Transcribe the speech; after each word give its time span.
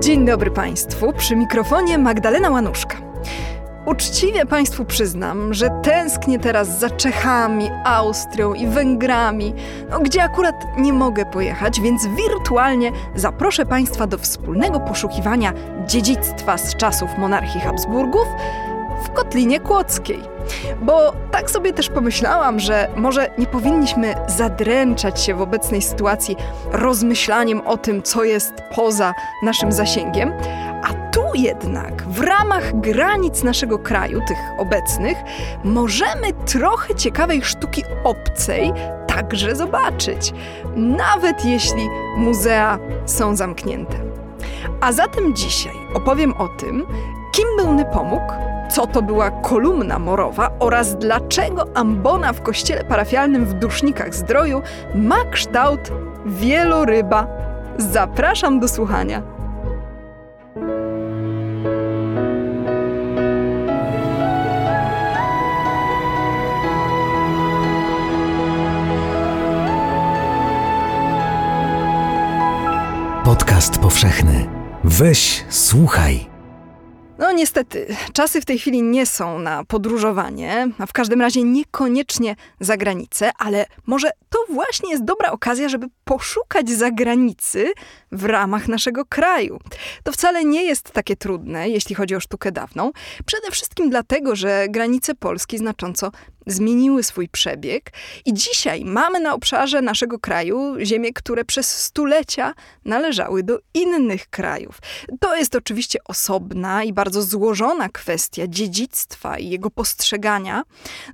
Dzień 0.00 0.26
dobry 0.26 0.50
Państwu, 0.50 1.12
przy 1.12 1.36
mikrofonie 1.36 1.98
Magdalena 1.98 2.50
Łanuszka. 2.50 2.96
Uczciwie 3.86 4.46
Państwu 4.46 4.84
przyznam, 4.84 5.54
że 5.54 5.70
tęsknię 5.82 6.38
teraz 6.38 6.80
za 6.80 6.90
Czechami, 6.90 7.70
Austrią 7.84 8.54
i 8.54 8.66
Węgrami, 8.66 9.54
no, 9.90 10.00
gdzie 10.00 10.22
akurat 10.22 10.54
nie 10.78 10.92
mogę 10.92 11.26
pojechać, 11.26 11.80
więc 11.80 12.06
wirtualnie 12.06 12.92
zaproszę 13.14 13.66
Państwa 13.66 14.06
do 14.06 14.18
wspólnego 14.18 14.80
poszukiwania 14.80 15.52
dziedzictwa 15.86 16.58
z 16.58 16.76
czasów 16.76 17.18
monarchii 17.18 17.60
Habsburgów 17.60 18.26
w 19.04 19.12
Kotlinie 19.12 19.60
Kłodzkiej. 19.60 20.20
Bo 20.82 21.12
tak 21.30 21.50
sobie 21.50 21.72
też 21.72 21.88
pomyślałam, 21.88 22.60
że 22.60 22.88
może 22.96 23.30
nie 23.38 23.46
powinniśmy 23.46 24.14
zadręczać 24.26 25.20
się 25.22 25.34
w 25.34 25.40
obecnej 25.40 25.82
sytuacji 25.82 26.36
rozmyślaniem 26.72 27.60
o 27.66 27.76
tym, 27.76 28.02
co 28.02 28.24
jest 28.24 28.52
poza 28.74 29.14
naszym 29.42 29.72
zasięgiem, 29.72 30.32
a 30.84 31.10
tu 31.10 31.22
jednak 31.34 32.02
w 32.02 32.20
ramach 32.20 32.80
granic 32.80 33.42
naszego 33.42 33.78
kraju, 33.78 34.20
tych 34.28 34.38
obecnych, 34.58 35.16
możemy 35.64 36.32
trochę 36.46 36.94
ciekawej 36.94 37.42
sztuki 37.42 37.82
obcej 38.04 38.72
także 39.06 39.56
zobaczyć, 39.56 40.32
nawet 40.76 41.44
jeśli 41.44 41.88
muzea 42.16 42.78
są 43.06 43.36
zamknięte. 43.36 43.96
A 44.80 44.92
zatem 44.92 45.36
dzisiaj 45.36 45.74
opowiem 45.94 46.34
o 46.38 46.48
tym, 46.48 46.86
kim 47.32 47.46
był 47.56 47.74
Nepomuk, 47.74 48.22
co 48.68 48.86
to 48.86 49.02
była 49.02 49.30
kolumna 49.30 49.98
morowa 49.98 50.50
oraz 50.58 50.96
dlaczego 50.96 51.64
ambona 51.74 52.32
w 52.32 52.42
kościele 52.42 52.84
parafialnym 52.84 53.44
w 53.44 53.54
Dusznikach 53.54 54.14
Zdroju 54.14 54.62
ma 54.94 55.24
kształt 55.30 55.92
wieloryba. 56.26 57.26
Zapraszam 57.78 58.60
do 58.60 58.68
słuchania. 58.68 59.22
Podcast 73.24 73.78
powszechny. 73.78 74.46
Weź, 74.84 75.44
słuchaj. 75.48 76.26
No 77.18 77.25
niestety, 77.36 77.96
czasy 78.12 78.40
w 78.40 78.44
tej 78.44 78.58
chwili 78.58 78.82
nie 78.82 79.06
są 79.06 79.38
na 79.38 79.64
podróżowanie, 79.64 80.68
a 80.78 80.86
w 80.86 80.92
każdym 80.92 81.20
razie 81.20 81.42
niekoniecznie 81.42 82.36
za 82.60 82.76
granicę, 82.76 83.30
ale 83.38 83.66
może 83.86 84.10
to 84.30 84.38
właśnie 84.50 84.90
jest 84.90 85.04
dobra 85.04 85.30
okazja, 85.30 85.68
żeby 85.68 85.86
poszukać 86.04 86.70
zagranicy 86.70 87.72
w 88.12 88.24
ramach 88.24 88.68
naszego 88.68 89.04
kraju. 89.04 89.58
To 90.02 90.12
wcale 90.12 90.44
nie 90.44 90.64
jest 90.64 90.90
takie 90.90 91.16
trudne, 91.16 91.68
jeśli 91.68 91.94
chodzi 91.94 92.14
o 92.14 92.20
sztukę 92.20 92.52
dawną. 92.52 92.92
Przede 93.26 93.50
wszystkim 93.50 93.90
dlatego, 93.90 94.36
że 94.36 94.66
granice 94.68 95.14
Polski 95.14 95.58
znacząco 95.58 96.12
zmieniły 96.46 97.02
swój 97.02 97.28
przebieg 97.28 97.92
i 98.24 98.34
dzisiaj 98.34 98.84
mamy 98.84 99.20
na 99.20 99.34
obszarze 99.34 99.82
naszego 99.82 100.18
kraju 100.18 100.74
ziemie, 100.82 101.12
które 101.12 101.44
przez 101.44 101.82
stulecia 101.82 102.54
należały 102.84 103.42
do 103.42 103.58
innych 103.74 104.30
krajów. 104.30 104.78
To 105.20 105.36
jest 105.36 105.54
oczywiście 105.54 105.98
osobna 106.04 106.84
i 106.84 106.92
bardzo 106.92 107.22
złożona 107.26 107.88
kwestia 107.88 108.46
dziedzictwa 108.48 109.38
i 109.38 109.48
jego 109.48 109.70
postrzegania, 109.70 110.62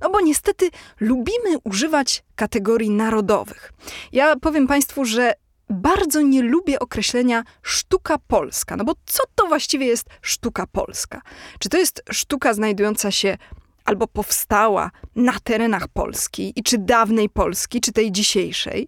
no 0.01 0.09
bo 0.09 0.21
niestety 0.21 0.69
lubimy 0.99 1.57
używać 1.63 2.23
kategorii 2.35 2.89
narodowych. 2.89 3.73
Ja 4.11 4.35
powiem 4.35 4.67
Państwu, 4.67 5.05
że 5.05 5.33
bardzo 5.69 6.21
nie 6.21 6.41
lubię 6.41 6.79
określenia 6.79 7.43
sztuka 7.61 8.17
polska. 8.27 8.75
No 8.75 8.83
bo 8.83 8.93
co 9.05 9.23
to 9.35 9.47
właściwie 9.47 9.85
jest 9.85 10.07
sztuka 10.21 10.67
polska? 10.67 11.21
Czy 11.59 11.69
to 11.69 11.77
jest 11.77 12.03
sztuka 12.11 12.53
znajdująca 12.53 13.11
się 13.11 13.37
albo 13.85 14.07
powstała 14.07 14.91
na 15.15 15.39
terenach 15.43 15.87
Polski 15.87 16.53
i 16.55 16.63
czy 16.63 16.77
dawnej 16.77 17.29
Polski, 17.29 17.81
czy 17.81 17.91
tej 17.91 18.11
dzisiejszej, 18.11 18.87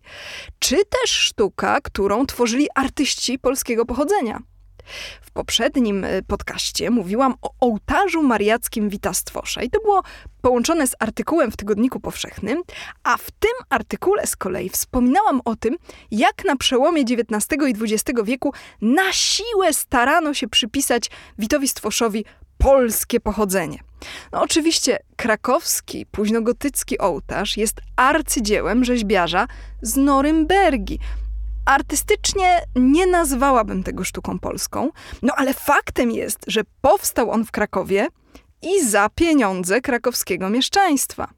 czy 0.60 0.76
też 0.76 1.12
sztuka, 1.12 1.82
którą 1.82 2.26
tworzyli 2.26 2.68
artyści 2.76 3.40
polskiego 3.40 3.86
pochodzenia? 3.86 4.40
W 5.22 5.32
poprzednim 5.32 6.04
e, 6.04 6.22
podcaście 6.22 6.90
mówiłam 6.90 7.34
o 7.42 7.52
ołtarzu 7.60 8.24
mariackim 8.24 8.90
Wita 8.90 9.14
Stwosza 9.14 9.64
i 9.64 9.70
to 9.70 9.80
było 9.82 10.04
połączone 10.42 10.88
z 10.88 10.96
artykułem 11.00 11.52
w 11.52 11.58
Tygodniku 11.58 12.00
Powszechnym, 12.00 12.64
a 13.04 13.18
w 13.18 13.32
tym 13.32 13.52
artykule 13.70 14.28
z 14.28 14.36
kolei 14.36 14.70
wspominałam 14.70 15.42
o 15.46 15.56
tym, 15.56 15.76
jak 16.12 16.46
na 16.46 16.56
przełomie 16.56 17.02
XIX 17.02 17.62
i 17.68 17.94
XX 17.94 18.22
wieku 18.24 18.54
na 18.82 19.14
siłę 19.14 19.74
starano 19.74 20.34
się 20.34 20.48
przypisać 20.48 21.10
Witowi 21.40 21.68
Stwoszowi 21.68 22.26
polskie 22.58 23.20
pochodzenie. 23.20 23.80
No 24.32 24.42
oczywiście 24.42 25.00
krakowski, 25.16 26.06
późnogotycki 26.06 27.00
ołtarz 27.00 27.58
jest 27.58 27.82
arcydziełem 27.96 28.84
rzeźbiarza 28.84 29.48
z 29.82 29.98
Norymbergi, 29.98 31.00
Artystycznie 31.66 32.62
nie 32.76 33.08
nazwałabym 33.08 33.84
tego 33.84 34.04
sztuką 34.04 34.40
polską, 34.40 34.90
no 35.22 35.34
ale 35.36 35.54
faktem 35.54 36.12
jest, 36.12 36.40
że 36.48 36.62
powstał 36.82 37.32
on 37.32 37.46
w 37.46 37.52
Krakowie 37.52 38.08
i 38.62 38.86
za 38.88 39.10
pieniądze 39.10 39.82
krakowskiego 39.82 40.50
mieszczaństwa. 40.50 41.30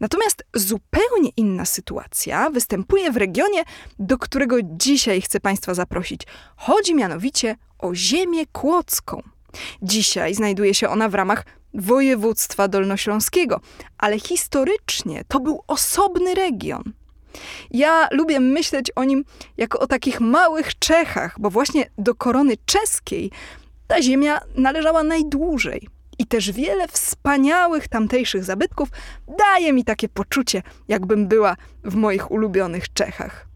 Natomiast 0.00 0.44
zupełnie 0.54 1.30
inna 1.36 1.64
sytuacja 1.64 2.50
występuje 2.50 3.12
w 3.12 3.16
regionie, 3.16 3.62
do 3.98 4.18
którego 4.18 4.56
dzisiaj 4.62 5.20
chcę 5.20 5.40
Państwa 5.40 5.74
zaprosić. 5.74 6.22
Chodzi 6.56 6.94
mianowicie 6.94 7.56
o 7.78 7.94
ziemię 7.94 8.46
kłodzką. 8.52 9.22
Dzisiaj 9.82 10.34
znajduje 10.34 10.74
się 10.74 10.88
ona 10.88 11.08
w 11.08 11.14
ramach 11.14 11.44
województwa 11.74 12.68
dolnośląskiego, 12.68 13.60
ale 13.98 14.20
historycznie 14.20 15.24
to 15.28 15.40
był 15.40 15.62
osobny 15.66 16.34
region. 16.34 16.92
Ja 17.70 18.08
lubię 18.10 18.40
myśleć 18.40 18.90
o 18.96 19.04
nim 19.04 19.24
jako 19.56 19.78
o 19.78 19.86
takich 19.86 20.20
małych 20.20 20.78
Czechach, 20.78 21.40
bo 21.40 21.50
właśnie 21.50 21.90
do 21.98 22.14
korony 22.14 22.54
czeskiej 22.66 23.30
ta 23.86 24.02
ziemia 24.02 24.40
należała 24.54 25.02
najdłużej. 25.02 25.88
I 26.18 26.26
też 26.26 26.52
wiele 26.52 26.88
wspaniałych 26.88 27.88
tamtejszych 27.88 28.44
zabytków 28.44 28.88
daje 29.38 29.72
mi 29.72 29.84
takie 29.84 30.08
poczucie, 30.08 30.62
jakbym 30.88 31.28
była 31.28 31.56
w 31.84 31.94
moich 31.94 32.30
ulubionych 32.30 32.92
Czechach. 32.92 33.46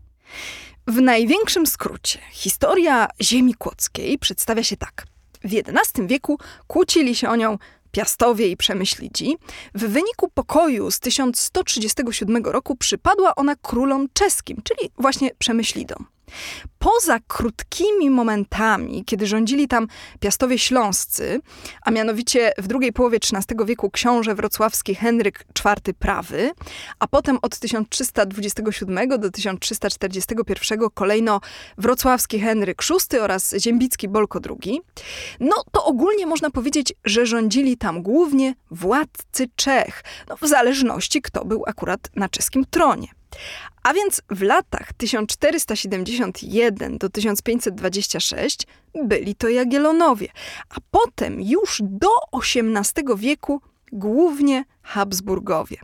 W 0.86 1.00
największym 1.00 1.66
skrócie, 1.66 2.18
historia 2.30 3.08
ziemi 3.22 3.54
kłodzkiej 3.54 4.18
przedstawia 4.18 4.62
się 4.62 4.76
tak. 4.76 5.06
W 5.44 5.54
XI 5.54 6.06
wieku 6.06 6.38
kłócili 6.66 7.14
się 7.14 7.28
o 7.28 7.36
nią 7.36 7.58
Piastowie 7.92 8.48
i 8.48 8.56
Przemyślidzi, 8.56 9.36
w 9.74 9.88
wyniku 9.88 10.28
pokoju 10.34 10.90
z 10.90 11.00
1137 11.00 12.44
roku 12.44 12.76
przypadła 12.76 13.34
ona 13.34 13.56
królom 13.56 14.08
czeskim, 14.12 14.62
czyli 14.64 14.90
właśnie 14.98 15.30
Przemyślidom. 15.38 16.06
Poza 16.78 17.18
krótkimi 17.26 18.10
momentami, 18.10 19.04
kiedy 19.04 19.26
rządzili 19.26 19.68
tam 19.68 19.86
piastowie 20.20 20.58
śląscy, 20.58 21.40
a 21.82 21.90
mianowicie 21.90 22.52
w 22.58 22.66
drugiej 22.66 22.92
połowie 22.92 23.18
XIII 23.18 23.66
wieku 23.66 23.90
książę 23.90 24.34
wrocławski 24.34 24.94
Henryk 24.94 25.44
IV 25.64 25.94
Prawy, 25.94 26.50
a 26.98 27.06
potem 27.06 27.38
od 27.42 27.58
1327 27.58 29.08
do 29.08 29.30
1341 29.30 30.80
kolejno 30.94 31.40
wrocławski 31.78 32.40
Henryk 32.40 32.82
VI 33.12 33.18
oraz 33.18 33.54
ziembicki 33.58 34.08
Bolko 34.08 34.40
II, 34.50 34.80
no 35.40 35.56
to 35.72 35.84
ogólnie 35.84 36.26
można 36.26 36.50
powiedzieć, 36.50 36.94
że 37.04 37.26
rządzili 37.26 37.76
tam 37.76 38.02
głównie 38.02 38.54
władcy 38.70 39.48
Czech, 39.56 40.04
no 40.28 40.36
w 40.36 40.48
zależności 40.48 41.22
kto 41.22 41.44
był 41.44 41.64
akurat 41.66 42.10
na 42.16 42.28
czeskim 42.28 42.64
tronie. 42.70 43.19
A 43.82 43.94
więc 43.94 44.22
w 44.30 44.42
latach 44.42 44.92
1471 44.92 46.98
do 46.98 47.10
1526 47.10 48.66
byli 49.04 49.34
to 49.34 49.48
Jagiellonowie, 49.48 50.28
a 50.68 50.74
potem 50.90 51.40
już 51.40 51.78
do 51.82 52.08
XVIII 52.32 53.16
wieku 53.16 53.60
głównie 53.92 54.64
Habsburgowie. 54.82 55.76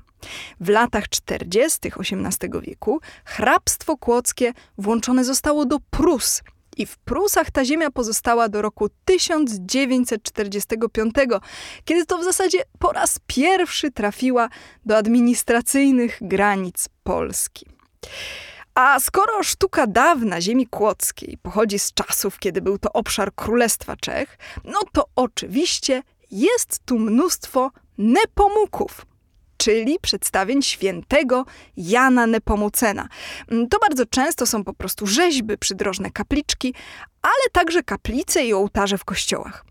W 0.61 0.69
latach 0.69 1.09
40. 1.09 1.79
XVIII 2.01 2.51
wieku 2.63 3.01
hrabstwo 3.25 3.97
kłodzkie 3.97 4.53
włączone 4.79 5.25
zostało 5.25 5.65
do 5.65 5.79
Prus 5.91 6.43
i 6.77 6.87
w 6.87 6.99
Prusach 6.99 7.51
ta 7.51 7.65
ziemia 7.65 7.91
pozostała 7.91 8.49
do 8.49 8.63
roku 8.63 8.89
1945, 9.05 11.15
kiedy 11.85 12.07
to 12.07 12.19
w 12.19 12.25
zasadzie 12.25 12.59
po 12.79 12.93
raz 12.93 13.19
pierwszy 13.27 13.91
trafiła 13.91 14.49
do 14.85 14.97
administracyjnych 14.97 16.19
granic 16.21 16.89
Polski. 17.03 17.67
A 18.75 19.01
skoro 19.01 19.43
sztuka 19.43 19.87
dawna 19.87 20.41
ziemi 20.41 20.67
kłodzkiej 20.67 21.39
pochodzi 21.43 21.79
z 21.79 21.93
czasów, 21.93 22.39
kiedy 22.39 22.63
był 22.63 22.79
to 22.79 22.93
obszar 22.93 23.35
Królestwa 23.35 23.97
Czech, 23.97 24.39
no 24.65 24.79
to 24.93 25.05
oczywiście 25.17 26.03
jest 26.31 26.81
tu 26.85 26.99
mnóstwo 26.99 27.71
nepomuków. 27.99 29.07
Czyli 29.57 29.99
przedstawień 30.03 30.63
świętego 30.63 31.45
Jana 31.77 32.27
Nepomucena. 32.27 33.09
Mm, 33.51 33.69
to 33.69 33.79
bardzo 33.79 34.07
często 34.07 34.47
są 34.47 34.65
po 34.65 34.75
prostu 34.75 35.07
rzeźby, 35.07 35.59
przydrożne 35.59 36.11
kapliczki, 36.11 36.75
ale 37.23 37.51
także 37.53 37.83
kaplice 37.83 38.45
i 38.45 38.53
ołtarze 38.53 38.99
w 38.99 39.05
kościołach. 39.05 39.65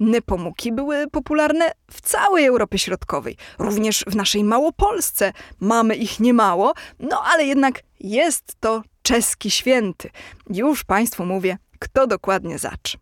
Nepomuki 0.00 0.72
były 0.72 1.10
popularne 1.10 1.72
w 1.90 2.00
całej 2.00 2.46
Europie 2.46 2.78
Środkowej, 2.78 3.36
również 3.58 4.04
w 4.06 4.16
naszej 4.16 4.44
Małopolsce. 4.44 5.32
Mamy 5.60 5.94
ich 5.94 6.20
niemało, 6.20 6.72
no 6.98 7.22
ale 7.24 7.44
jednak 7.44 7.82
jest 8.00 8.54
to 8.60 8.82
czeski 9.02 9.50
święty. 9.50 10.10
Już 10.50 10.84
Państwu 10.84 11.26
mówię, 11.26 11.58
kto 11.78 12.06
dokładnie 12.06 12.58
zacz. 12.58 12.96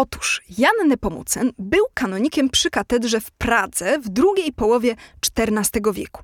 Otóż 0.00 0.42
Jan 0.58 0.88
Nepomucen 0.88 1.52
był 1.58 1.84
kanonikiem 1.94 2.50
przy 2.50 2.70
katedrze 2.70 3.20
w 3.20 3.30
Pradze 3.30 3.98
w 3.98 4.08
drugiej 4.08 4.52
połowie 4.52 4.96
XIV 5.38 5.92
wieku. 5.92 6.22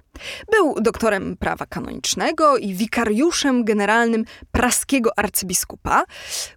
Był 0.51 0.75
doktorem 0.81 1.37
prawa 1.37 1.67
kanonicznego 1.67 2.57
i 2.57 2.75
wikariuszem 2.75 3.65
generalnym 3.65 4.25
praskiego 4.53 5.19
arcybiskupa, 5.19 6.05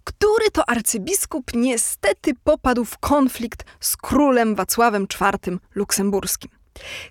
który 0.03 0.51
to 0.51 0.69
arcybiskup 0.69 1.51
niestety 1.53 2.31
popadł 2.43 2.85
w 2.85 2.97
konflikt 2.97 3.65
z 3.79 3.97
królem 3.97 4.55
Wacławem 4.55 5.07
IV 5.21 5.57
luksemburskim. 5.75 6.56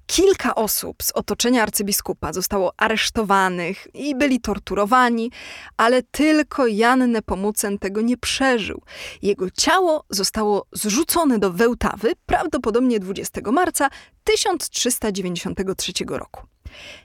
Kilka 0.06 0.54
osób 0.54 1.02
z 1.02 1.12
otoczenia 1.12 1.62
arcybiskupa 1.62 2.32
zostało 2.32 2.72
aresztowanych 2.76 3.88
i 3.94 4.14
byli 4.14 4.40
torturowani, 4.40 5.30
ale 5.76 6.02
tylko 6.02 6.66
Jan 6.66 7.10
Nepomucen 7.12 7.78
tego 7.78 8.00
nie 8.00 8.16
przeżył. 8.16 8.82
Jego 9.22 9.50
ciało 9.50 10.04
zostało 10.10 10.66
zrzucone 10.72 11.38
do 11.38 11.52
Wełtawy 11.52 12.12
prawdopodobnie 12.26 13.00
20 13.00 13.40
marca 13.52 13.88
1393 14.24 15.92
roku. 16.08 16.46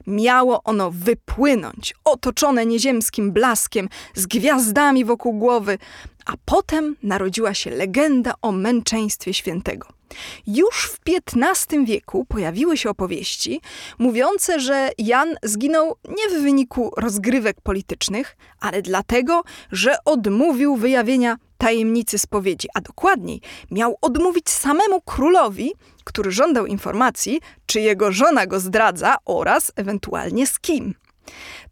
Miało 0.07 0.63
ono 0.63 0.91
wypłynąć, 0.91 1.93
otoczone 2.03 2.65
nieziemskim 2.65 3.31
blaskiem, 3.31 3.89
z 4.15 4.25
gwiazdami 4.25 5.05
wokół 5.05 5.33
głowy, 5.33 5.77
a 6.25 6.33
potem 6.45 6.95
narodziła 7.03 7.53
się 7.53 7.69
legenda 7.71 8.33
o 8.41 8.51
męczeństwie 8.51 9.33
świętego. 9.33 9.87
Już 10.47 10.89
w 10.89 10.99
XV 11.31 11.85
wieku 11.85 12.25
pojawiły 12.25 12.77
się 12.77 12.89
opowieści 12.89 13.61
mówiące, 13.99 14.59
że 14.59 14.89
Jan 14.97 15.35
zginął 15.43 15.95
nie 16.09 16.39
w 16.39 16.41
wyniku 16.41 16.91
rozgrywek 16.97 17.61
politycznych, 17.61 18.37
ale 18.59 18.81
dlatego, 18.81 19.43
że 19.71 19.95
odmówił 20.05 20.75
wyjawienia 20.75 21.37
tajemnicy 21.57 22.19
spowiedzi, 22.19 22.67
a 22.73 22.81
dokładniej 22.81 23.41
miał 23.71 23.97
odmówić 24.01 24.49
samemu 24.49 25.01
królowi, 25.01 25.71
który 26.03 26.31
żądał 26.31 26.65
informacji, 26.65 27.41
czy 27.65 27.81
jego 27.81 28.11
żona 28.11 28.47
go 28.47 28.59
zdradza 28.59 29.15
oraz 29.25 29.71
ewentualnie 29.75 30.47
z 30.47 30.59
kim. 30.59 30.93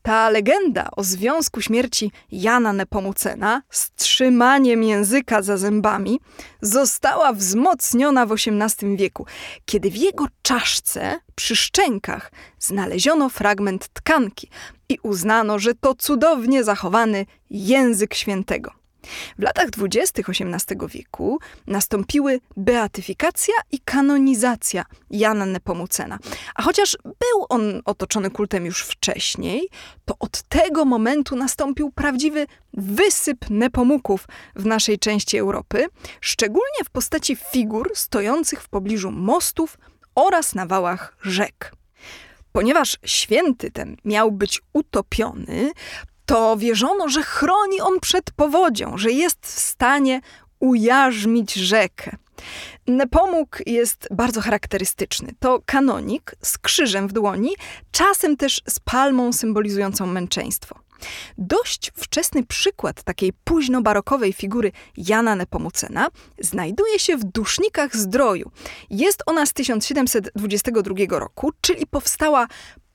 Ta 0.01 0.29
legenda 0.29 0.89
o 0.95 1.03
związku 1.03 1.61
śmierci 1.61 2.11
Jana 2.31 2.73
Nepomucena 2.73 3.61
z 3.69 3.91
trzymaniem 3.91 4.83
języka 4.83 5.41
za 5.41 5.57
zębami 5.57 6.19
została 6.61 7.33
wzmocniona 7.33 8.25
w 8.25 8.31
XVIII 8.31 8.97
wieku, 8.97 9.25
kiedy 9.65 9.91
w 9.91 9.95
jego 9.95 10.25
czaszce 10.41 11.19
przy 11.35 11.55
szczękach 11.55 12.31
znaleziono 12.59 13.29
fragment 13.29 13.87
tkanki 13.87 14.49
i 14.89 14.97
uznano, 15.03 15.59
że 15.59 15.75
to 15.75 15.95
cudownie 15.95 16.63
zachowany 16.63 17.25
język 17.49 18.13
świętego. 18.13 18.71
W 19.39 19.43
latach 19.43 19.69
dwudziestych 19.69 20.29
XVIII 20.29 20.87
wieku 20.87 21.39
nastąpiły 21.67 22.39
beatyfikacja 22.57 23.53
i 23.71 23.79
kanonizacja 23.79 24.85
Jana 25.09 25.45
Nepomucena. 25.45 26.19
A 26.55 26.61
chociaż 26.61 26.97
był 27.03 27.45
on 27.49 27.81
otoczony 27.85 28.31
kultem 28.31 28.65
już 28.65 28.81
wcześniej, 28.81 29.69
to 30.05 30.15
od 30.19 30.41
tego 30.41 30.85
momentu 30.85 31.35
nastąpił 31.35 31.91
prawdziwy 31.91 32.47
wysyp 32.73 33.49
nepomuków 33.49 34.27
w 34.55 34.65
naszej 34.65 34.99
części 34.99 35.37
Europy, 35.37 35.85
szczególnie 36.21 36.83
w 36.85 36.89
postaci 36.89 37.35
figur 37.35 37.91
stojących 37.95 38.63
w 38.63 38.69
pobliżu 38.69 39.11
mostów 39.11 39.77
oraz 40.15 40.55
na 40.55 40.65
wałach 40.65 41.17
rzek. 41.21 41.73
Ponieważ 42.51 42.97
święty 43.05 43.71
ten 43.71 43.97
miał 44.05 44.31
być 44.31 44.61
utopiony, 44.73 45.71
to 46.29 46.57
wierzono, 46.57 47.09
że 47.09 47.23
chroni 47.23 47.81
on 47.81 47.99
przed 47.99 48.31
powodzią, 48.31 48.97
że 48.97 49.11
jest 49.11 49.45
w 49.45 49.59
stanie 49.59 50.21
ujarzmić 50.59 51.53
rzekę. 51.53 52.17
Nepomuk 52.87 53.61
jest 53.65 54.07
bardzo 54.11 54.41
charakterystyczny. 54.41 55.33
To 55.39 55.61
kanonik 55.65 56.35
z 56.43 56.57
krzyżem 56.57 57.07
w 57.07 57.13
dłoni, 57.13 57.49
czasem 57.91 58.37
też 58.37 58.61
z 58.67 58.79
palmą 58.79 59.33
symbolizującą 59.33 60.05
męczeństwo. 60.05 60.79
Dość 61.37 61.91
wczesny 61.95 62.45
przykład 62.45 63.03
takiej 63.03 63.33
późno-barokowej 63.43 64.33
figury 64.33 64.71
Jana 64.97 65.35
Nepomucena 65.35 66.07
znajduje 66.39 66.99
się 66.99 67.17
w 67.17 67.23
Dusznikach 67.23 67.95
Zdroju. 67.95 68.51
Jest 68.89 69.23
ona 69.25 69.45
z 69.45 69.53
1722 69.53 71.19
roku, 71.19 71.51
czyli 71.61 71.87
powstała 71.87 72.47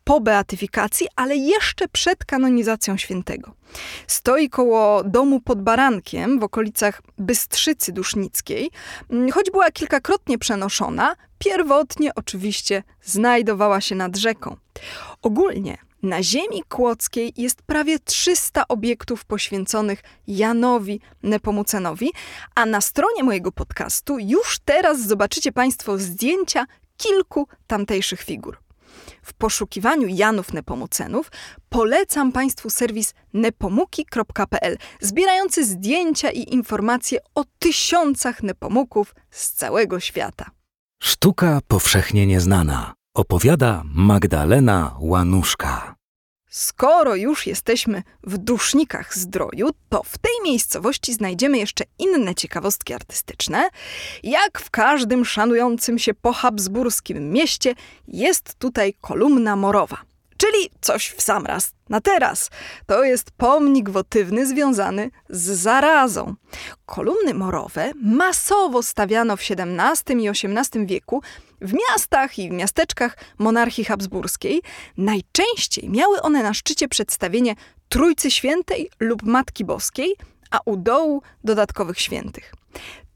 po 0.04 0.20
beatyfikacji, 0.20 1.06
ale 1.16 1.36
jeszcze 1.36 1.88
przed 1.88 2.24
kanonizacją 2.24 2.96
świętego. 2.96 3.54
Stoi 4.06 4.48
koło 4.48 5.04
domu 5.04 5.40
pod 5.40 5.62
Barankiem 5.62 6.40
w 6.40 6.42
okolicach 6.42 7.02
Bystrzycy 7.18 7.92
Dusznickiej. 7.92 8.70
Mm, 9.10 9.30
choć 9.30 9.50
była 9.50 9.70
kilkakrotnie 9.70 10.38
przenoszona, 10.38 11.16
pierwotnie 11.38 12.14
oczywiście 12.14 12.82
znajdowała 13.02 13.80
się 13.80 13.94
nad 13.94 14.16
rzeką. 14.16 14.56
Ogólnie 15.22 15.78
na 16.02 16.22
ziemi 16.22 16.62
kłodzkiej 16.68 17.32
jest 17.36 17.62
prawie 17.62 17.98
300 17.98 18.68
obiektów 18.68 19.24
poświęconych 19.24 20.02
Janowi 20.26 21.00
Nepomucenowi, 21.22 22.10
a 22.54 22.66
na 22.66 22.80
stronie 22.80 23.24
mojego 23.24 23.52
podcastu 23.52 24.18
już 24.18 24.58
teraz 24.64 25.06
zobaczycie 25.06 25.52
Państwo 25.52 25.98
zdjęcia 25.98 26.66
kilku 26.96 27.48
tamtejszych 27.66 28.22
figur. 28.22 28.63
W 29.25 29.35
poszukiwaniu 29.35 30.09
Janów 30.09 30.53
Nepomucenów 30.53 31.31
polecam 31.69 32.32
Państwu 32.32 32.71
serwis 32.71 33.15
nepomuki.pl, 33.32 34.76
zbierający 35.00 35.65
zdjęcia 35.65 36.31
i 36.31 36.55
informacje 36.55 37.19
o 37.35 37.44
tysiącach 37.59 38.43
nepomuków 38.43 39.15
z 39.31 39.53
całego 39.53 40.00
świata. 40.00 40.50
Sztuka 41.03 41.61
powszechnie 41.69 42.26
nieznana. 42.26 42.94
Opowiada 43.15 43.82
Magdalena 43.85 44.97
Łanuszka. 45.00 45.94
Skoro 46.56 47.14
już 47.14 47.46
jesteśmy 47.46 48.02
w 48.22 48.38
dusznikach 48.38 49.16
zdroju, 49.16 49.70
to 49.88 50.02
w 50.02 50.18
tej 50.18 50.32
miejscowości 50.44 51.14
znajdziemy 51.14 51.58
jeszcze 51.58 51.84
inne 51.99 52.34
ciekawostki 52.34 52.94
artystyczne. 52.94 53.68
Jak 54.23 54.61
w 54.61 54.70
każdym 54.70 55.25
szanującym 55.25 55.99
się 55.99 56.14
po 56.14 56.32
habsburskim 56.32 57.30
mieście, 57.30 57.75
jest 58.08 58.58
tutaj 58.58 58.94
kolumna 59.00 59.56
morowa. 59.56 60.13
Czyli 60.37 60.71
coś 60.81 61.09
w 61.09 61.23
sam 61.23 61.47
raz 61.47 61.73
na 61.88 62.00
teraz. 62.00 62.50
To 62.87 63.05
jest 63.05 63.31
pomnik 63.31 63.91
wotywny 63.91 64.47
związany 64.47 65.11
z 65.29 65.43
zarazą. 65.43 66.35
Kolumny 66.87 67.35
morowe 67.35 67.93
masowo 68.03 68.83
stawiano 68.83 69.37
w 69.37 69.41
XVII 69.41 70.25
i 70.25 70.29
XVIII 70.29 70.87
wieku 70.87 71.23
w 71.61 71.73
miastach 71.73 72.38
i 72.38 72.49
w 72.49 72.53
miasteczkach 72.53 73.17
monarchii 73.38 73.85
habsburskiej. 73.85 74.62
Najczęściej 74.97 75.91
miały 75.91 76.23
one 76.23 76.43
na 76.43 76.55
szczycie 76.55 76.88
przedstawienie 76.88 77.55
Trójcy 77.88 78.31
Świętej 78.31 78.91
lub 79.00 79.23
Matki 79.23 79.64
Boskiej, 79.64 80.17
a 80.50 80.61
u 80.64 80.76
dołu 80.76 81.23
dodatkowych 81.45 82.00
świętych. 82.00 82.55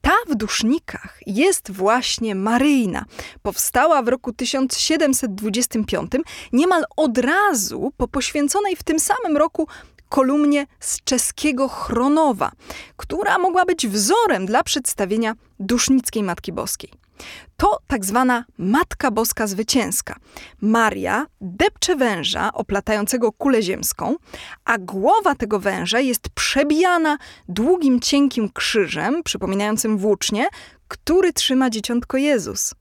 Ta 0.00 0.12
w 0.28 0.34
Dusznikach 0.34 1.20
jest 1.26 1.70
właśnie 1.70 2.34
Maryjna. 2.34 3.04
Powstała 3.42 4.02
w 4.02 4.08
roku 4.08 4.32
1725, 4.32 6.12
niemal 6.52 6.84
od 6.96 7.18
razu 7.18 7.92
po 7.96 8.08
poświęconej 8.08 8.76
w 8.76 8.82
tym 8.82 9.00
samym 9.00 9.36
roku 9.36 9.68
kolumnie 10.08 10.66
z 10.80 11.04
czeskiego 11.04 11.68
Chronowa, 11.68 12.52
która 12.96 13.38
mogła 13.38 13.64
być 13.64 13.88
wzorem 13.88 14.46
dla 14.46 14.62
przedstawienia 14.62 15.34
Dusznickiej 15.60 16.22
Matki 16.22 16.52
Boskiej. 16.52 17.07
To 17.56 17.78
tak 17.86 18.04
zwana 18.04 18.44
Matka 18.58 19.10
Boska 19.10 19.46
Zwycięska. 19.46 20.16
Maria 20.60 21.26
depcze 21.40 21.96
węża 21.96 22.52
oplatającego 22.52 23.32
kulę 23.32 23.62
ziemską, 23.62 24.16
a 24.64 24.78
głowa 24.78 25.34
tego 25.34 25.58
węża 25.60 26.00
jest 26.00 26.28
przebijana 26.28 27.18
długim, 27.48 28.00
cienkim 28.00 28.50
krzyżem, 28.52 29.22
przypominającym 29.22 29.98
włócznie, 29.98 30.48
który 30.88 31.32
trzyma 31.32 31.70
dzieciątko 31.70 32.16
Jezus. 32.16 32.74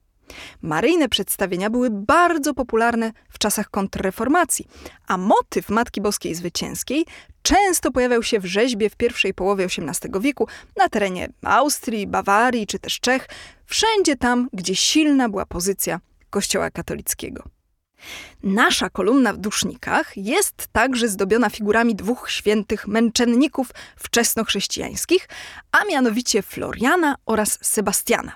Maryjne 0.62 1.10
przedstawienia 1.10 1.70
były 1.70 1.90
bardzo 1.92 2.54
popularne 2.54 3.12
w 3.30 3.40
czasach 3.40 3.70
kontrreformacji, 3.70 4.68
a 5.08 5.18
motyw 5.18 5.70
Matki 5.70 6.02
Boskiej 6.02 6.36
Zwycięskiej 6.36 7.06
często 7.48 7.92
pojawiał 7.92 8.24
się 8.24 8.40
w 8.40 8.46
rzeźbie 8.46 8.90
w 8.90 8.96
pierwszej 8.96 9.34
połowie 9.34 9.66
XVIII 9.66 10.22
wieku 10.22 10.48
na 10.78 10.90
terenie 10.90 11.30
Austrii, 11.44 12.08
Bawarii 12.08 12.68
czy 12.68 12.80
też 12.80 13.00
Czech, 13.00 13.30
wszędzie 13.66 14.16
tam, 14.16 14.50
gdzie 14.54 14.76
silna 14.76 15.30
była 15.30 15.46
pozycja 15.46 16.00
Kościoła 16.30 16.72
katolickiego. 16.72 17.44
Nasza 18.44 18.90
kolumna 18.90 19.34
w 19.34 19.38
dusznikach 19.38 20.18
jest 20.18 20.68
także 20.72 21.08
zdobiona 21.08 21.50
figurami 21.50 21.96
dwóch 21.96 22.32
świętych 22.32 22.88
męczenników 22.88 23.72
wczesnochrześcijańskich, 23.96 25.30
a 25.72 25.86
mianowicie 25.86 26.42
Floriana 26.42 27.16
oraz 27.26 27.60
Sebastiana. 27.62 28.32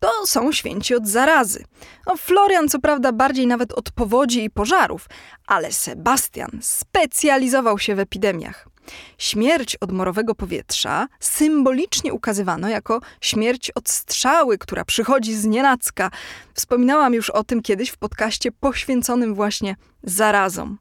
To 0.00 0.26
są 0.26 0.52
święci 0.52 0.94
od 0.94 1.06
zarazy. 1.06 1.64
No, 2.06 2.16
Florian 2.16 2.68
co 2.68 2.78
prawda 2.78 3.12
bardziej 3.12 3.46
nawet 3.46 3.72
od 3.72 3.90
powodzi 3.90 4.44
i 4.44 4.50
pożarów, 4.50 5.06
ale 5.46 5.72
Sebastian 5.72 6.50
specjalizował 6.60 7.78
się 7.78 7.94
w 7.94 7.98
epidemiach. 7.98 8.68
Śmierć 9.18 9.76
od 9.76 9.92
morowego 9.92 10.34
powietrza 10.34 11.08
symbolicznie 11.20 12.12
ukazywano 12.12 12.68
jako 12.68 13.00
śmierć 13.20 13.70
od 13.70 13.88
strzały, 13.88 14.58
która 14.58 14.84
przychodzi 14.84 15.34
z 15.34 15.44
nienacka. 15.44 16.10
Wspominałam 16.54 17.14
już 17.14 17.30
o 17.30 17.44
tym 17.44 17.62
kiedyś 17.62 17.90
w 17.90 17.96
podcaście 17.96 18.52
poświęconym 18.52 19.34
właśnie 19.34 19.76
zarazom. 20.02 20.78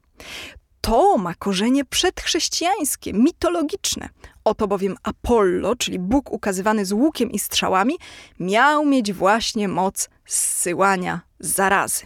To 0.81 1.17
ma 1.17 1.35
korzenie 1.35 1.85
przedchrześcijańskie, 1.85 3.13
mitologiczne. 3.13 4.09
Oto 4.43 4.67
bowiem 4.67 4.95
Apollo, 5.03 5.75
czyli 5.75 5.99
Bóg 5.99 6.31
ukazywany 6.31 6.85
z 6.85 6.91
łukiem 6.91 7.31
i 7.31 7.39
strzałami, 7.39 7.95
miał 8.39 8.85
mieć 8.85 9.13
właśnie 9.13 9.67
moc 9.67 10.09
zsyłania 10.25 11.21
zarazy. 11.39 12.05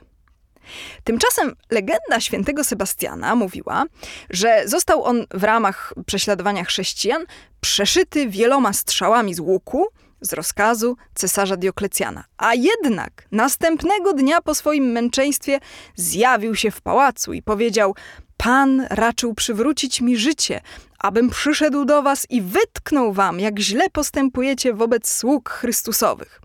Tymczasem 1.04 1.56
legenda 1.72 2.20
świętego 2.20 2.64
Sebastiana 2.64 3.36
mówiła, 3.36 3.84
że 4.30 4.64
został 4.66 5.04
on 5.04 5.26
w 5.34 5.44
ramach 5.44 5.94
prześladowania 6.06 6.64
chrześcijan 6.64 7.26
przeszyty 7.62 8.28
wieloma 8.28 8.74
strzałami 8.74 9.34
z 9.34 9.40
łuku 9.40 9.86
z 10.22 10.34
rozkazu 10.34 10.98
cesarza 11.16 11.58
Dioklecjana. 11.58 12.24
A 12.38 12.54
jednak 12.54 13.28
następnego 13.32 14.14
dnia 14.14 14.42
po 14.42 14.56
swoim 14.56 14.92
męczeństwie 14.92 15.60
zjawił 15.96 16.56
się 16.56 16.72
w 16.72 16.82
pałacu 16.82 17.34
i 17.34 17.42
powiedział: 17.42 17.96
Pan 18.38 18.88
raczył 18.90 19.34
przywrócić 19.34 20.02
mi 20.02 20.18
życie, 20.18 20.62
abym 21.00 21.30
przyszedł 21.30 21.86
do 21.86 22.02
was 22.02 22.28
i 22.30 22.42
wytknął 22.42 23.14
wam, 23.14 23.40
jak 23.40 23.60
źle 23.60 23.90
postępujecie 23.90 24.74
wobec 24.74 25.12
sług 25.12 25.50
Chrystusowych. 25.50 26.42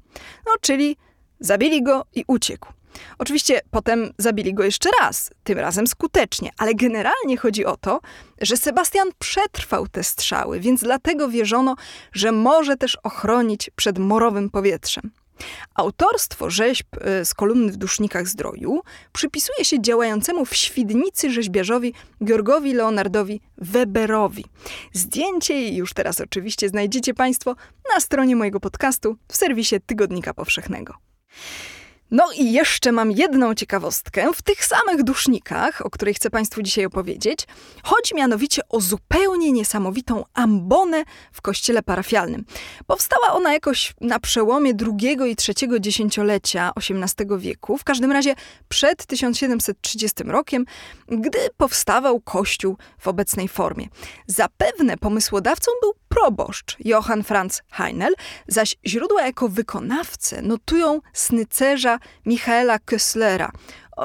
No, 0.47 0.53
czyli 0.61 0.97
zabili 1.41 1.83
go 1.83 2.05
i 2.15 2.25
uciekł. 2.27 2.73
Oczywiście 3.19 3.61
potem 3.71 4.13
zabili 4.19 4.55
go 4.55 4.65
jeszcze 4.65 4.91
raz, 5.01 5.31
tym 5.45 5.59
razem 5.59 5.87
skutecznie, 5.87 6.51
ale 6.59 6.75
generalnie 6.75 7.37
chodzi 7.37 7.65
o 7.65 7.77
to, 7.77 8.01
że 8.41 8.57
Sebastian 8.57 9.09
przetrwał 9.19 9.89
te 9.89 10.05
strzały, 10.05 10.61
więc 10.61 10.81
dlatego 10.81 11.29
wierzono, 11.29 11.77
że 12.13 12.33
może 12.33 12.77
też 12.77 12.97
ochronić 13.03 13.71
przed 13.77 13.99
morowym 13.99 14.51
powietrzem. 14.51 15.11
Autorstwo 15.75 16.51
rzeźb 16.51 16.87
y, 17.21 17.25
z 17.25 17.35
kolumny 17.35 17.73
w 17.73 17.77
Dusznikach 17.77 18.29
Zdroju 18.29 18.81
przypisuje 19.13 19.65
się 19.65 19.83
działającemu 19.83 20.45
w 20.45 20.55
Świdnicy 20.55 21.31
rzeźbiarzowi 21.31 21.95
Georgowi 22.25 22.73
Leonardowi 22.73 23.41
Weberowi. 23.59 24.45
Zdjęcie 24.93 25.69
już 25.69 25.95
teraz 25.95 26.21
oczywiście 26.21 26.69
znajdziecie 26.69 27.15
Państwo 27.15 27.57
na 27.95 28.01
stronie 28.01 28.37
mojego 28.37 28.61
podcastu 28.61 29.17
w 29.29 29.37
serwisie 29.37 29.77
Tygodnika 29.87 30.35
Powszechnego. 30.35 30.95
No 32.11 32.33
i 32.33 32.53
jeszcze 32.53 32.93
mam 32.93 33.11
jedną 33.11 33.55
ciekawostkę 33.55 34.33
w 34.35 34.43
tych 34.43 34.65
samych 34.65 35.03
dusznikach, 35.03 35.87
o 35.87 35.91
której 35.91 36.15
chcę 36.15 36.31
Państwu 36.31 36.63
dzisiaj 36.63 36.85
opowiedzieć. 36.85 37.47
Chodzi 37.83 38.15
mianowicie 38.15 38.63
o 38.69 38.81
zupełnie 38.81 39.53
niesamowitą 39.53 40.25
ambonę 40.35 41.05
w 41.33 41.43
kościele 41.43 41.83
parafialnym. 41.83 42.45
Powstała 42.87 43.33
ona 43.33 43.53
jakoś 43.53 43.95
na 44.01 44.21
przełomie 44.21 44.75
drugiego 44.75 45.27
i 45.27 45.37
trzeciego 45.37 45.81
dziesięciolecia 45.81 46.73
XVIII 46.77 47.39
wieku, 47.39 47.79
w 47.79 47.85
każdym 47.85 48.13
razie 48.13 48.35
przed 48.69 49.07
1730 49.07 50.23
rokiem, 50.25 50.65
gdy 51.09 51.39
powstawał 51.57 52.21
kościół 52.21 52.77
w 52.99 53.09
obecnej 53.09 53.49
formie. 53.49 53.89
Zapewne 54.27 54.97
pomysłodawcą 54.97 55.71
był 55.83 56.00
proboszcz 56.15 56.77
Johann 56.85 57.23
Franz 57.23 57.63
Heinel, 57.71 58.15
zaś 58.49 58.77
źródła 58.87 59.23
jako 59.23 59.49
wykonawcę 59.49 60.43
notują 60.43 61.01
snycerza 61.13 61.99
Michaela 62.27 62.79
Kösslera, 62.79 63.51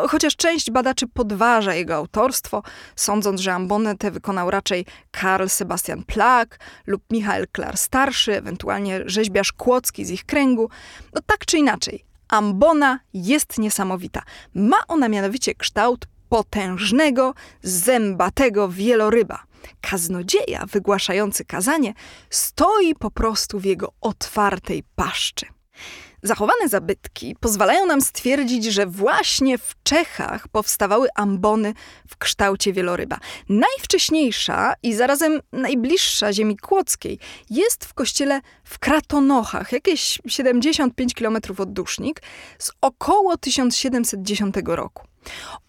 chociaż 0.09 0.35
część 0.35 0.71
badaczy 0.71 1.07
podważa 1.07 1.73
jego 1.73 1.95
autorstwo, 1.95 2.63
sądząc, 2.95 3.41
że 3.41 3.53
ambonę 3.53 3.97
tę 3.97 4.11
wykonał 4.11 4.51
raczej 4.51 4.85
Karl 5.11 5.47
Sebastian 5.47 6.03
Plak 6.03 6.59
lub 6.87 7.01
Michael 7.11 7.47
Klar 7.51 7.77
starszy, 7.77 8.37
ewentualnie 8.37 9.01
rzeźbiarz 9.05 9.51
Kłodzki 9.51 10.05
z 10.05 10.09
ich 10.09 10.25
kręgu. 10.25 10.69
No 11.13 11.21
tak 11.25 11.45
czy 11.45 11.57
inaczej, 11.57 12.05
ambona 12.27 12.99
jest 13.13 13.57
niesamowita. 13.57 14.21
Ma 14.55 14.77
ona 14.87 15.09
mianowicie 15.09 15.55
kształt 15.55 16.07
potężnego, 16.29 17.33
zębatego 17.63 18.69
wieloryba. 18.69 19.43
Kaznodzieja 19.81 20.65
wygłaszający 20.65 21.45
kazanie 21.45 21.93
stoi 22.29 22.95
po 22.95 23.11
prostu 23.11 23.59
w 23.59 23.65
jego 23.65 23.93
otwartej 24.01 24.83
paszczy. 24.95 25.45
Zachowane 26.23 26.69
zabytki 26.69 27.35
pozwalają 27.39 27.85
nam 27.85 28.01
stwierdzić, 28.01 28.65
że 28.65 28.85
właśnie 28.85 29.57
w 29.57 29.75
Czechach 29.83 30.47
powstawały 30.47 31.07
ambony 31.15 31.73
w 32.07 32.17
kształcie 32.17 32.73
wieloryba. 32.73 33.17
Najwcześniejsza 33.49 34.73
i 34.83 34.93
zarazem 34.93 35.41
najbliższa 35.51 36.33
ziemi 36.33 36.57
kłodzkiej 36.57 37.19
jest 37.49 37.85
w 37.85 37.93
kościele 37.93 38.41
w 38.63 38.79
Kratonochach, 38.79 39.71
jakieś 39.71 40.21
75 40.27 41.13
km 41.13 41.37
od 41.57 41.73
Dusznik, 41.73 42.21
z 42.59 42.71
około 42.81 43.37
1710 43.37 44.55
roku. 44.65 45.03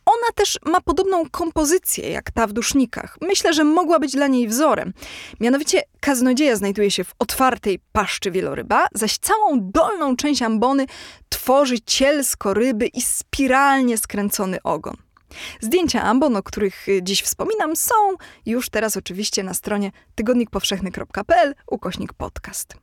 Ona 0.07 0.33
też 0.35 0.59
ma 0.67 0.81
podobną 0.81 1.31
kompozycję 1.31 2.11
jak 2.11 2.31
ta 2.31 2.47
w 2.47 2.53
dusznikach. 2.53 3.17
Myślę, 3.21 3.55
że 3.55 3.65
mogła 3.65 3.99
być 3.99 4.13
dla 4.13 4.27
niej 4.27 4.49
wzorem. 4.49 4.93
Mianowicie 5.41 5.83
kaznodzieja 6.01 6.57
znajduje 6.57 6.91
się 6.91 7.05
w 7.05 7.15
otwartej 7.19 7.81
paszczy 7.93 8.31
wieloryba, 8.31 8.87
zaś 8.95 9.19
całą 9.19 9.59
dolną 9.61 10.17
część 10.17 10.43
ambony 10.43 10.87
tworzy 11.29 11.81
cielsko 11.81 12.55
ryby 12.55 12.87
i 12.87 13.03
spiralnie 13.03 13.99
skręcony 13.99 14.63
ogon. 14.63 14.97
Zdjęcia 15.61 16.03
ambon, 16.03 16.37
o 16.37 16.43
których 16.43 16.87
dziś 17.03 17.23
wspominam, 17.23 17.77
są 17.77 17.95
już 18.47 18.71
teraz 18.71 18.97
oczywiście 18.97 19.43
na 19.43 19.55
stronie 19.55 19.93
tygodnikpowszechny.pl 20.15 21.55
ukośnik 21.67 22.13
podcast. 22.13 22.75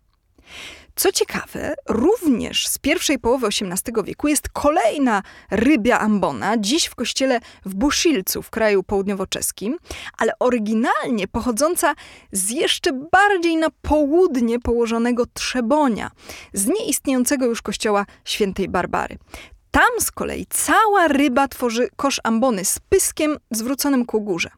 Co 0.95 1.11
ciekawe, 1.11 1.75
również 1.89 2.67
z 2.67 2.77
pierwszej 2.77 3.19
połowy 3.19 3.47
XVIII 3.47 4.03
wieku 4.03 4.27
jest 4.27 4.49
kolejna 4.49 5.23
rybia 5.51 5.99
ambona, 5.99 6.57
dziś 6.57 6.85
w 6.85 6.95
kościele 6.95 7.39
w 7.65 7.75
Buszilcu 7.75 8.41
w 8.41 8.49
kraju 8.49 8.83
południowoczeskim, 8.83 9.77
ale 10.17 10.31
oryginalnie 10.39 11.27
pochodząca 11.27 11.95
z 12.31 12.49
jeszcze 12.49 12.93
bardziej 13.11 13.57
na 13.57 13.67
południe 13.81 14.59
położonego 14.59 15.25
Trzebonia, 15.33 16.11
z 16.53 16.67
nieistniejącego 16.67 17.45
już 17.45 17.61
kościoła 17.61 18.05
świętej 18.25 18.69
Barbary. 18.69 19.17
Tam 19.71 19.99
z 19.99 20.11
kolei 20.11 20.45
cała 20.49 21.07
ryba 21.07 21.47
tworzy 21.47 21.89
kosz 21.95 22.21
ambony 22.23 22.65
z 22.65 22.79
pyskiem 22.79 23.37
zwróconym 23.51 24.05
ku 24.05 24.21
górze. 24.21 24.49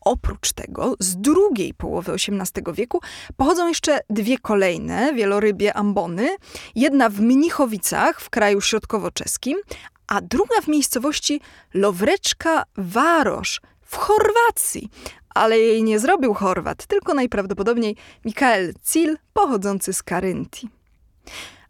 Oprócz 0.00 0.52
tego 0.52 0.94
z 0.98 1.16
drugiej 1.16 1.74
połowy 1.74 2.12
XVIII 2.12 2.74
wieku 2.74 3.00
pochodzą 3.36 3.68
jeszcze 3.68 4.00
dwie 4.10 4.38
kolejne 4.38 5.14
wielorybie 5.14 5.74
ambony. 5.74 6.36
Jedna 6.74 7.08
w 7.08 7.20
Mnichowicach 7.20 8.20
w 8.20 8.30
kraju 8.30 8.60
środkowoczeskim, 8.60 9.58
a 10.06 10.20
druga 10.20 10.60
w 10.62 10.68
miejscowości 10.68 11.40
Lowreczka 11.74 12.64
Warosz 12.76 13.60
w 13.80 13.96
Chorwacji. 13.96 14.88
Ale 15.34 15.58
jej 15.58 15.82
nie 15.82 15.98
zrobił 15.98 16.34
Chorwat, 16.34 16.86
tylko 16.86 17.14
najprawdopodobniej 17.14 17.96
Mikael 18.24 18.74
Cil 18.84 19.18
pochodzący 19.32 19.92
z 19.92 20.02
Karyntii. 20.02 20.68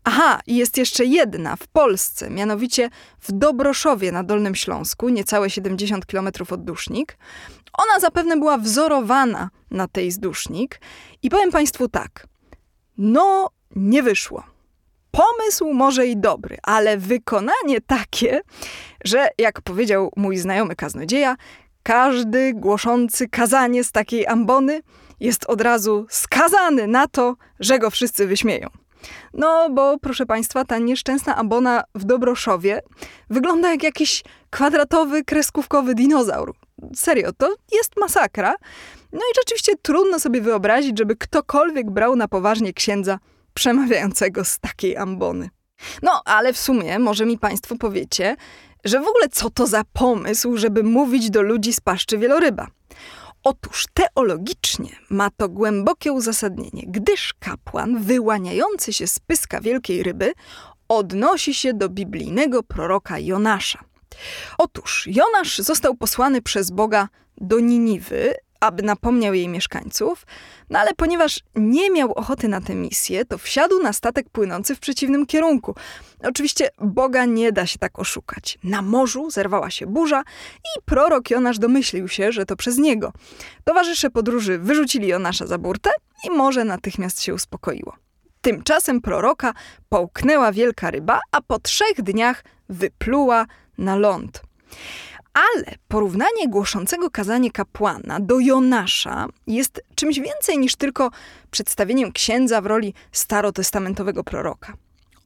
Aha, 0.05 0.41
i 0.47 0.57
jest 0.57 0.79
jeszcze 0.79 1.05
jedna 1.05 1.57
w 1.57 1.67
Polsce, 1.67 2.31
mianowicie 2.31 2.91
w 3.21 3.33
Dobroszowie 3.33 4.13
na 4.13 4.25
Dolnym 4.25 4.55
Śląsku, 4.55 5.09
niecałe 5.09 5.51
70 5.51 6.07
km 6.07 6.29
od 6.51 6.65
Dusznik. 6.65 7.19
Ona 7.73 8.01
zapewne 8.01 8.37
była 8.37 8.59
wzorowana 8.59 9.51
na 9.71 9.89
tej 9.89 10.11
z 10.11 10.19
Dusznik 10.19 10.81
i 11.23 11.31
powiem 11.31 11.51
Państwu 11.51 11.89
tak. 11.89 12.27
No, 12.99 13.51
nie 13.77 14.03
wyszło. 14.03 14.45
Pomysł 15.11 15.73
może 15.73 16.07
i 16.07 16.17
dobry, 16.17 16.57
ale 16.63 16.99
wykonanie 16.99 17.81
takie, 17.87 18.41
że 19.05 19.29
jak 19.39 19.61
powiedział 19.61 20.13
mój 20.17 20.37
znajomy 20.37 20.77
kaznodzieja, 20.77 21.37
każdy 21.83 22.55
głoszący 22.55 23.29
kazanie 23.29 23.85
z 23.85 23.93
takiej 23.93 24.27
ambony 24.27 24.81
jest 25.21 25.45
od 25.45 25.61
razu 25.61 26.07
skazany 26.11 26.87
na 26.87 27.09
to, 27.09 27.37
że 27.61 27.79
go 27.79 27.91
wszyscy 27.91 28.27
wyśmieją. 28.27 28.69
No, 29.35 29.71
bo 29.71 29.99
proszę 29.99 30.27
Państwa, 30.27 30.65
ta 30.65 30.79
nieszczęsna 30.79 31.37
abona 31.37 31.83
w 31.95 32.05
Dobroszowie 32.05 32.81
wygląda 33.31 33.71
jak 33.71 33.83
jakiś 33.83 34.23
kwadratowy, 34.51 35.25
kreskówkowy 35.25 35.95
dinozaur. 35.95 36.55
Serio, 36.95 37.33
to 37.33 37.55
jest 37.73 37.97
masakra. 37.97 38.55
No 39.13 39.19
i 39.19 39.35
rzeczywiście 39.37 39.73
trudno 39.83 40.21
sobie 40.21 40.41
wyobrazić, 40.41 40.99
żeby 40.99 41.17
ktokolwiek 41.17 41.91
brał 41.91 42.17
na 42.17 42.29
poważnie 42.29 42.73
księdza 42.73 43.19
przemawiającego 43.55 44.45
z 44.45 44.59
takiej 44.59 44.97
ambony. 44.97 45.51
No, 46.03 46.23
ale 46.25 46.53
w 46.53 46.59
sumie 46.59 46.99
może 46.99 47.27
mi 47.27 47.39
Państwo 47.39 47.77
powiecie, 47.77 48.37
że 48.85 49.01
w 49.01 49.09
ogóle 49.09 49.29
co 49.29 49.51
to 49.51 49.67
za 49.67 49.83
pomysł, 49.93 50.57
żeby 50.57 50.83
mówić 50.83 51.31
do 51.31 51.43
ludzi 51.43 51.73
z 51.73 51.81
paszczy 51.81 52.19
wieloryba? 52.19 52.67
Otóż 53.45 53.87
teologicznie 53.95 54.91
ma 55.11 55.31
to 55.31 55.49
głębokie 55.49 56.13
uzasadnienie, 56.13 56.85
gdyż 56.87 57.35
kapłan 57.41 58.03
wyłaniający 58.03 58.93
się 58.93 59.07
z 59.07 59.19
pyska 59.19 59.61
wielkiej 59.61 60.03
ryby 60.03 60.33
odnosi 60.89 61.55
się 61.55 61.75
do 61.75 61.89
biblijnego 61.89 62.63
proroka 62.63 63.19
Jonasza. 63.19 63.85
Otóż 64.59 65.07
Jonasz 65.07 65.59
został 65.59 65.95
posłany 65.95 66.43
przez 66.43 66.71
Boga 66.71 67.09
do 67.37 67.61
Niniwy, 67.61 68.35
aby 68.61 68.83
napomniał 68.83 69.35
jej 69.35 69.49
mieszkańców, 69.49 70.27
no 70.71 70.79
ale 70.79 70.95
ponieważ 70.95 71.41
nie 71.55 71.91
miał 71.91 72.13
ochoty 72.13 72.49
na 72.49 72.61
tę 72.61 72.75
misję, 72.75 73.25
to 73.25 73.39
wsiadł 73.39 73.83
na 73.83 73.93
statek 73.93 74.31
płynący 74.31 74.75
w 74.75 74.81
przeciwnym 74.81 75.27
kierunku. 75.27 75.75
Oczywiście 76.23 76.69
Boga 76.79 77.25
nie 77.25 77.53
da 77.53 77.67
się 77.67 77.79
tak 77.79 77.99
oszukać. 77.99 78.59
Na 78.65 78.83
morzu 78.83 79.31
zerwała 79.31 79.71
się 79.71 79.87
burza 79.87 80.23
i 80.59 80.83
prorok 80.85 81.31
Jonasz 81.31 81.59
domyślił 81.59 82.09
się, 82.09 82.33
że 82.33 82.47
to 82.47 82.57
przez 82.57 82.79
niego. 82.79 83.13
Towarzysze 83.65 84.11
podróży 84.11 84.59
wyrzucili 84.59 85.09
Jonasza 85.09 85.47
za 85.47 85.59
burtę 85.59 85.91
i 86.25 86.31
morze 86.31 86.65
natychmiast 86.65 87.23
się 87.23 87.35
uspokoiło. 87.35 87.97
Tymczasem 88.41 89.01
proroka 89.01 89.55
połknęła 89.89 90.53
wielka 90.53 90.91
ryba, 90.91 91.21
a 91.33 91.41
po 91.43 91.59
trzech 91.59 92.03
dniach 92.03 92.45
wypluła 92.69 93.47
na 93.79 93.97
ląd. 93.97 94.43
Ale 95.33 95.75
porównanie 95.89 96.49
głoszącego 96.49 97.11
kazanie 97.11 97.51
kapłana 97.51 98.21
do 98.21 98.39
Jonasza 98.39 99.27
jest 99.47 99.83
czymś 99.95 100.21
więcej 100.21 100.59
niż 100.59 100.77
tylko 100.77 101.11
przedstawieniem 101.51 102.13
księdza 102.13 102.61
w 102.61 102.67
roli 102.67 102.95
starotestamentowego 103.13 104.25
proroka. 104.25 104.73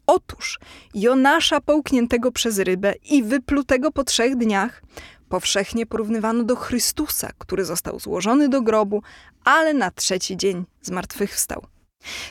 Otóż 0.07 0.59
Jonasza 0.95 1.61
połkniętego 1.61 2.33
przez 2.33 2.59
rybę 2.59 2.95
i 3.11 3.23
wyplutego 3.23 3.91
po 3.91 4.05
trzech 4.05 4.37
dniach 4.37 4.83
powszechnie 5.29 5.87
porównywano 5.87 6.45
do 6.45 6.57
Chrystusa, 6.57 7.31
który 7.39 7.65
został 7.65 8.01
złożony 8.01 8.49
do 8.49 8.63
grobu, 8.63 9.03
ale 9.45 9.75
na 9.75 9.91
trzeci 9.91 10.37
dzień 10.37 10.65
zmartwychwstał. 10.83 11.67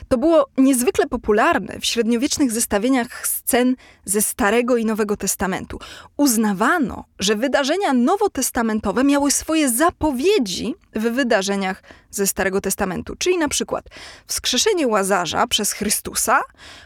To 0.08 0.18
było 0.18 0.46
niezwykle 0.58 1.06
popularne 1.06 1.80
w 1.80 1.84
średniowiecznych 1.84 2.52
zestawieniach 2.52 3.26
scen 3.26 3.76
ze 4.04 4.22
Starego 4.22 4.76
i 4.76 4.84
Nowego 4.84 5.16
Testamentu. 5.16 5.78
Uznawano, 6.16 7.04
że 7.18 7.36
wydarzenia 7.36 7.92
nowotestamentowe 7.92 9.04
miały 9.04 9.30
swoje 9.30 9.70
zapowiedzi 9.70 10.74
w 10.94 11.02
wydarzeniach 11.02 11.82
ze 12.10 12.26
Starego 12.26 12.60
Testamentu, 12.60 13.16
czyli 13.18 13.38
na 13.38 13.48
przykład 13.48 13.84
wskrzeszenie 14.26 14.88
Łazarza 14.88 15.46
przez 15.46 15.72
Chrystusa 15.72 16.40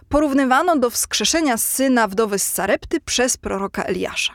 porównywano 0.08 0.78
do 0.78 0.90
wskrzeszenia 0.90 1.56
syna 1.56 2.08
wdowy 2.08 2.38
z 2.38 2.42
Sarepty 2.42 3.00
przez 3.00 3.36
proroka 3.36 3.82
Eliasza. 3.82 4.32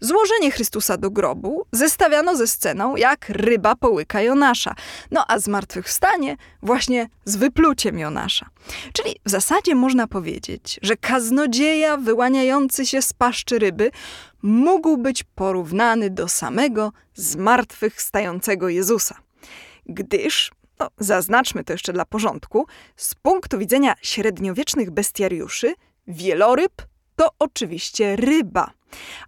Złożenie 0.00 0.50
Chrystusa 0.50 0.96
do 0.96 1.10
grobu 1.10 1.66
zestawiano 1.72 2.36
ze 2.36 2.46
sceną, 2.46 2.96
jak 2.96 3.28
ryba 3.28 3.76
połyka 3.76 4.22
Jonasza. 4.22 4.74
No 5.10 5.24
a 5.28 5.38
zmartwychwstanie 5.38 6.36
właśnie 6.62 7.08
z 7.24 7.36
wypluciem 7.36 7.98
Jonasza. 7.98 8.46
Czyli 8.92 9.16
w 9.26 9.30
zasadzie 9.30 9.74
można 9.74 10.06
powiedzieć, 10.06 10.78
że 10.82 10.96
kaznodzieja 10.96 11.96
wyłaniający 11.96 12.86
się 12.86 13.02
z 13.02 13.12
paszczy 13.12 13.58
ryby 13.58 13.90
mógł 14.42 14.96
być 14.96 15.24
porównany 15.24 16.10
do 16.10 16.28
samego 16.28 16.92
zmartwychwstającego 17.14 18.68
Jezusa. 18.68 19.18
Gdyż 19.86 20.50
no, 20.80 20.88
zaznaczmy 20.98 21.64
to 21.64 21.72
jeszcze 21.72 21.92
dla 21.92 22.04
porządku, 22.04 22.66
z 22.96 23.14
punktu 23.14 23.58
widzenia 23.58 23.94
średniowiecznych 24.02 24.90
bestiariuszy, 24.90 25.74
wieloryb 26.06 26.72
to 27.16 27.30
oczywiście 27.38 28.16
ryba. 28.16 28.70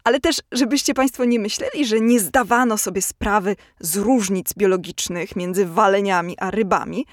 Ale 0.04 0.20
też, 0.20 0.36
żebyście 0.52 0.94
Państwo 0.94 1.24
nie 1.24 1.38
myśleli, 1.38 1.86
że 1.86 2.00
nie 2.00 2.20
zdawano 2.20 2.78
sobie 2.78 3.02
sprawy 3.02 3.56
z 3.80 3.96
różnic 3.96 4.54
biologicznych 4.54 5.36
między 5.36 5.66
waleniami 5.66 6.38
a 6.38 6.50
rybami. 6.50 7.06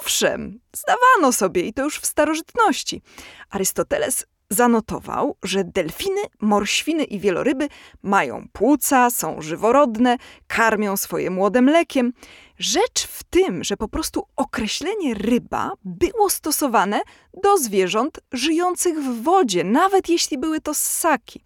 Owszem, 0.00 0.60
zdawano 0.76 1.32
sobie 1.32 1.62
i 1.62 1.72
to 1.72 1.84
już 1.84 1.98
w 1.98 2.06
starożytności. 2.06 3.02
Arystoteles 3.50 4.26
zanotował, 4.50 5.36
że 5.42 5.64
delfiny, 5.64 6.20
morświny 6.40 7.04
i 7.04 7.20
wieloryby 7.20 7.68
mają 8.02 8.48
płuca, 8.52 9.10
są 9.10 9.42
żyworodne, 9.42 10.16
karmią 10.46 10.96
swoje 10.96 11.30
młode 11.30 11.62
mlekiem. 11.62 12.12
Rzecz 12.58 13.06
w 13.06 13.24
tym, 13.24 13.64
że 13.64 13.76
po 13.76 13.88
prostu 13.88 14.26
określenie 14.36 15.14
ryba 15.14 15.72
było 15.84 16.30
stosowane 16.30 17.00
do 17.42 17.58
zwierząt 17.58 18.20
żyjących 18.32 18.98
w 18.98 19.22
wodzie, 19.22 19.64
nawet 19.64 20.08
jeśli 20.08 20.38
były 20.38 20.60
to 20.60 20.74
ssaki. 20.74 21.45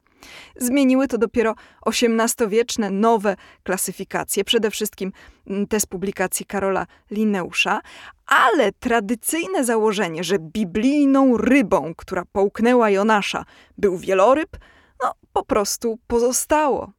Zmieniły 0.56 1.08
to 1.08 1.18
dopiero 1.18 1.54
XVIII-wieczne 1.86 2.90
nowe 2.90 3.36
klasyfikacje, 3.62 4.44
przede 4.44 4.70
wszystkim 4.70 5.12
mm, 5.46 5.66
te 5.66 5.80
z 5.80 5.86
publikacji 5.86 6.46
Karola 6.46 6.86
Linneusza, 7.10 7.80
ale 8.26 8.72
tradycyjne 8.72 9.64
założenie, 9.64 10.24
że 10.24 10.38
biblijną 10.38 11.36
rybą, 11.36 11.92
która 11.96 12.22
połknęła 12.32 12.90
Jonasza, 12.90 13.44
był 13.78 13.98
wieloryb, 13.98 14.56
no 15.02 15.12
po 15.32 15.44
prostu 15.44 15.98
pozostało. 16.06 16.92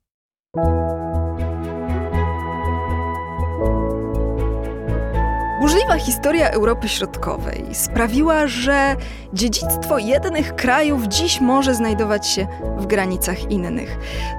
Burzliwa 5.72 5.98
historia 5.98 6.50
Europy 6.50 6.90
Środkowej 6.90 7.66
sprawiła, 7.72 8.48
że 8.48 8.96
dziedzictwo 9.34 9.98
jednych 9.98 10.56
krajów 10.56 11.08
dziś 11.08 11.42
może 11.42 11.76
znajdować 11.76 12.28
się 12.28 12.48
w 12.78 12.86
granicach 12.86 13.52
innych. 13.52 13.98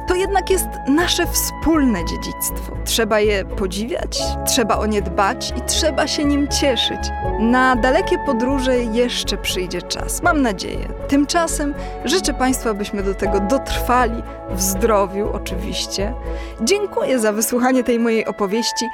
To 0.08 0.14
jednak 0.14 0.50
jest 0.50 0.66
nasze 0.88 1.26
wspólne 1.26 1.98
dziedzictwo. 2.04 2.76
Trzeba 2.84 3.20
je 3.20 3.44
podziwiać, 3.44 4.22
trzeba 4.46 4.78
o 4.78 4.86
nie 4.86 5.02
dbać 5.02 5.52
i 5.56 5.60
trzeba 5.60 6.06
się 6.06 6.24
nim 6.24 6.48
cieszyć. 6.48 7.00
Na 7.40 7.76
dalekie 7.76 8.18
podróże 8.26 8.78
jeszcze 8.78 9.36
przyjdzie 9.36 9.82
czas, 9.82 10.22
mam 10.22 10.42
nadzieję. 10.42 10.88
Tymczasem 11.08 11.74
życzę 12.04 12.34
Państwu, 12.34 12.68
abyśmy 12.68 13.02
do 13.02 13.14
tego 13.14 13.40
dotrwali 13.40 14.22
w 14.50 14.62
zdrowiu, 14.62 15.30
oczywiście. 15.32 16.14
Dziękuję 16.60 17.18
za 17.18 17.32
wysłuchanie 17.32 17.84
tej 17.84 17.98
mojej 17.98 18.26
opowieści 18.26 18.84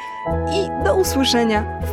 i 0.52 0.84
do 0.84 0.96
usłyszenia 0.96 1.80
w 1.86 1.92